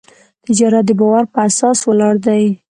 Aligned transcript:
تجارت 0.45 0.83
د 0.87 0.91
باور 0.99 1.23
په 1.33 1.39
اساس 1.47 1.79
ولاړ 1.89 2.15
دی. 2.27 2.43